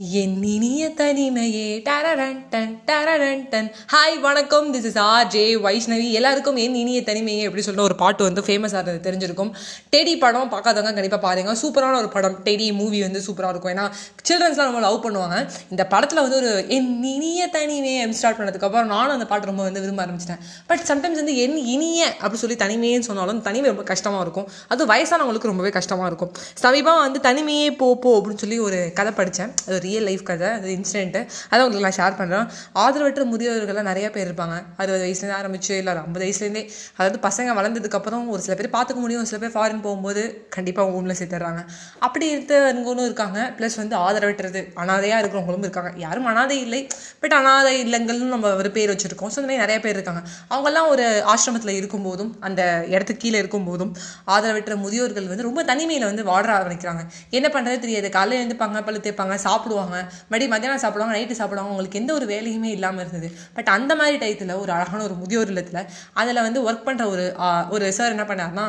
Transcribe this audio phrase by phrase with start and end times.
[0.00, 3.68] என் இனிய தனிமையே டரடன் டன் டரடன் டன்.
[3.92, 4.66] ஹாய் வணக்கம்.
[4.74, 8.80] This is R J Vaishnavi எல்லாருக்கும் என் இனிய தனிமையே எப்படி சொல்ற ஒரு பாட்டு வந்து ஃபேமஸாக
[8.80, 9.50] இருந்தது தெரிஞ்சிருக்கும்.
[9.92, 11.52] டெடி படம் பார்க்காதவங்க கண்டிப்பாக பாருங்க.
[11.60, 12.34] சூப்பரான ஒரு படம்.
[12.48, 13.72] டெடி மூவி வந்து சூப்பராக இருக்கும்.
[13.74, 13.84] ஏன்னா
[14.30, 15.38] சில்ட்ரன்ஸ்லாம் ரொம்ப லவ் பண்ணுவாங்க.
[15.74, 19.84] இந்த படத்தில் வந்து ஒரு என் இனிய தனிமையை அப்படின்னு ஸ்டார்ட் பண்ணதுக்கப்புறம் நானும் அந்த பாட்டு ரொம்ப வந்து
[19.84, 20.42] விரும்ப ஆரம்பிச்சிட்டேன்.
[20.72, 24.48] பட் சம்டைம்ஸ் வந்து என் இனிய அப்படி சொல்லி தனிமையேன்னு சொன்னாலும் தனிமை ரொம்ப கஷ்டமாக இருக்கும்.
[24.74, 26.34] அது வயசானவங்களுக்கு ரொம்பவே கஷ்டமாக இருக்கும்.
[26.64, 30.68] சமீபம் வந்து தனிமையே போ போ அப்படின்னு சொல்லி ஒரு கதை படித்தேன் அது ரியல் லைஃப் கதை அது
[30.78, 31.20] இன்சிடென்ட்டு
[31.50, 32.46] அதை உங்களுக்கு நான் ஷேர் பண்ணுறேன்
[32.84, 34.56] ஆதரவற்ற முதியோர்கள்லாம் நிறைய பேர் இருப்பாங்க.
[34.80, 36.62] அறுபது வயசுலேருந்து ஆரம்பிச்சு இல்லை ஒரு ஐம்பது வயசுலேருந்தே
[36.98, 39.22] அதாவது பசங்க வளர்ந்ததுக்கப்புறம் ஒரு சில பேர் பார்த்துக்க முடியும்.
[39.24, 40.22] ஒரு சில பேர் ஃபாரின் போகும்போது
[40.56, 41.62] கண்டிப்பாக ஹோமில் சேர்த்துறாங்க
[42.06, 43.38] அப்படி இருக்கவங்களும் இருக்காங்க.
[43.58, 45.92] ப்ளஸ் வந்து ஆதரவற்றது அனாதையாக இருக்கிறவங்களும் இருக்காங்க.
[46.04, 46.80] யாரும் அனாதை இல்லை
[47.22, 49.32] பட் அனாதை இல்லங்கள்னு நம்ம ஒரு பேர் வச்சுருக்கோம்.
[49.34, 50.22] ஸோ இந்த மாதிரி நிறைய பேர் இருக்காங்க.
[50.52, 52.62] அவங்கெல்லாம் ஒரு ஆசிரமத்தில் இருக்கும்போதும் அந்த
[52.94, 53.92] இடத்துக்கு கீழே இருக்கும்போதும்
[54.34, 57.02] ஆதரவற்ற முதியோர்கள் வந்து ரொம்ப தனிமையில் வந்து வாழ ஆரம்பிக்கிறாங்க.
[57.38, 58.08] என்ன பண்ணுறது தெரியாது.
[58.16, 59.72] காலையில் எழுந்துப்பாங்க பழு தேய்ப்பாங்க சாப்பிடுவாங்க.
[59.74, 61.70] மறுபடியும் மத்தியானம் சாப்பிடுவாங்க நைட்டு சாப்பிடுவாங்க.
[61.70, 63.30] அவங்களுக்கு எந்த ஒரு வேலையுமே இல்லாமல் இருந்தது.
[63.54, 67.36] பட் அந்த மாதிரி டயத்தில் ஒரு அழகான ஒரு முதியோர் இல்லத்தில் அதில் வந்து ஒர்க் பண்ணுற ஒரு
[67.70, 68.66] ஒரு சார் என்ன பண்ணாருன்னா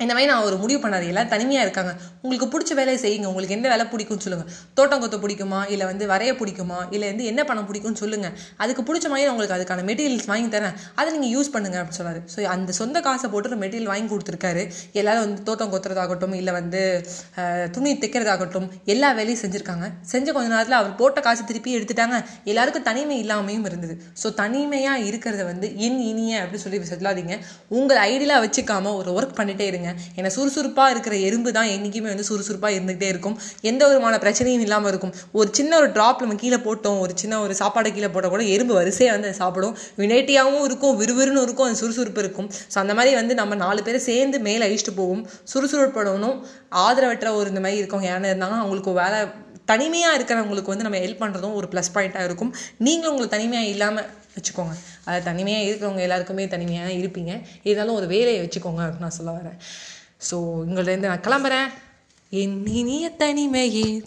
[0.00, 1.90] இந்த மாதிரி நான் ஒரு முடிவு பண்ணாரு எல்லாம் தனிமையாக இருக்காங்க.
[2.22, 3.26] உங்களுக்கு பிடிச்ச வேலையை செய்யுங்க.
[3.30, 5.60] உங்களுக்கு எந்த வேலை பிடிக்கும்னு சொல்லுங்கள் தோட்டம் கொத்த பிடிக்குமா?
[5.72, 6.78] இல்லை வந்து வரைய பிடிக்குமா?
[6.94, 10.74] இல்லை வந்து என்ன பண்ண பிடிக்கும்னு சொல்லுங்கள் அதுக்கு பிடிச்ச மாதிரி நான் உங்களுக்கு அதுக்கான மெட்டீரியல்ஸ் வாங்கி தரேன்.
[10.98, 14.64] அதை நீங்கள் யூஸ் பண்ணுங்க அப்படின்னு சொல்லாரு ஸோ அந்த சொந்த காசை போட்டு ஒரு மெட்டீரியல் வாங்கி கொடுத்துருக்காரு.
[15.02, 16.82] எல்லாரும் வந்து தோட்டம் கொத்துறதாகட்டும் இல்லை வந்து
[17.76, 19.88] துணி தைக்கிறதாகட்டும் எல்லா வேலையும் செஞ்சுருக்காங்க.
[20.14, 22.18] செஞ்ச கொஞ்ச நேரத்தில் அவர் போட்ட காசு திருப்பி எடுத்துட்டாங்க.
[22.52, 23.96] எல்லாருக்கும் தனிமை இல்லாமையும் இருந்தது.
[24.24, 27.36] ஸோ தனிமையாக இருக்கிறத வந்து என் இனிய அப்படின்னு சொல்லி சொல்லாதீங்க
[27.78, 29.81] உங்கள் ஐடியலாக வச்சுக்காம ஒரு ஒர்க் பண்ணிட்டே இருங்க.
[30.18, 33.36] ஏன்னா சுறுசுறுப்பாக இருக்கிற எறும்பு தான் என்றைக்குமே வந்து சுறுசுறுப்பாக இருந்துகிட்டே இருக்கும்.
[33.70, 35.12] எந்த விதமான பிரச்சனையும் இல்லாமல் இருக்கும்.
[35.38, 38.74] ஒரு சின்ன ஒரு ட்ராப் நம்ம கீழே போட்டோம் ஒரு சின்ன ஒரு சாப்பாடை கீழே போட்டால் கூட எறும்பு
[38.80, 39.76] வரிசையாக வந்து சாப்பிடும்.
[40.02, 42.50] வினைட்டியாகவும் இருக்கும் விறுவிறுன்னு இருக்கும் அது சுறுசுறுப்பு இருக்கும்.
[42.74, 45.22] ஸோ அந்த மாதிரி வந்து நம்ம நாலு பேர் சேர்ந்து மேலே அழிச்சிட்டு போவோம்.
[45.54, 46.38] சுறுசுறுப்படணும்
[46.86, 49.20] ஆதரவற்ற ஒரு இந்த மாதிரி இருக்கவங்க யானை இருந்தாங்கன்னா அவங்களுக்கு வேலை
[49.70, 52.50] தனிமையாக இருக்கிறவங்களுக்கு வந்து நம்ம ஹெல்ப் பண்ணுறதும் ஒரு ப்ளஸ் பாயிண்ட்டாக இருக்கும்.
[52.86, 54.74] நீங்களும் உங்களுக்கு தனிமையாக இல்லாமல் வச்சுக்கோங்க.
[55.04, 57.42] அது தனிமையாக இருக்கிறவங்க எல்லாருக்குமே தனிமையாக இருப்பீங்க.
[57.62, 59.58] இருந்தாலும் ஒரு வேலையை வச்சுக்கோங்க அப்படின்னு நான் சொல்ல வரேன்.
[60.30, 60.36] ஸோ
[60.68, 61.68] உங்கள்கிட்ட நான் கிளம்புறேன்.
[62.30, 64.00] என் இனிய தனிமையே.